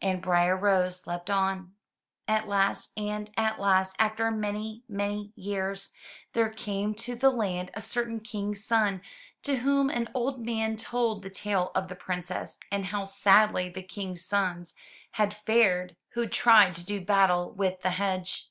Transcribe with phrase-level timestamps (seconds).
[0.00, 1.76] And Briar rose slept on.
[2.26, 5.92] At last and at last, after many, many years,
[6.32, 9.02] there came to the land a certain King's son
[9.44, 13.82] to whom an old man told the tale of the Princess and how sadly the
[13.84, 14.74] King's sons
[15.12, 18.50] had fared who 29 MY BOOK HOUSE tried to do battle with the hedge.